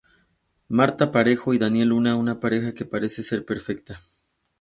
[0.69, 4.01] Marta Parejo y Daniel Luna una pareja que parece ser perfecta.